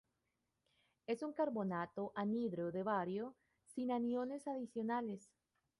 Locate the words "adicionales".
4.47-5.29